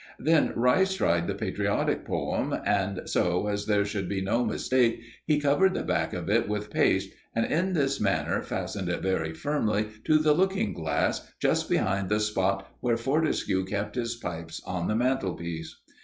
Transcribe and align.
Then 0.17 0.51
Rice 0.55 0.95
tried 0.95 1.27
the 1.27 1.35
patriotic 1.35 2.05
poem, 2.05 2.55
and 2.65 3.03
so 3.05 3.45
as 3.45 3.67
there 3.67 3.85
should 3.85 4.09
be 4.09 4.19
no 4.19 4.43
mistake 4.43 4.99
he 5.27 5.39
covered 5.39 5.75
the 5.75 5.83
back 5.83 6.11
of 6.11 6.27
it 6.27 6.49
with 6.49 6.71
paste, 6.71 7.11
and 7.35 7.45
in 7.45 7.73
this 7.73 7.99
manner 7.99 8.41
fastened 8.41 8.89
it 8.89 9.03
very 9.03 9.35
firmly 9.35 9.89
to 10.05 10.17
the 10.17 10.33
looking 10.33 10.73
glass, 10.73 11.31
just 11.39 11.69
behind 11.69 12.09
the 12.09 12.19
spot 12.19 12.65
where 12.79 12.97
Fortescue 12.97 13.63
kept 13.63 13.93
his 13.93 14.15
pipes 14.15 14.59
on 14.65 14.87
the 14.87 14.95
mantelpiece. 14.95 15.79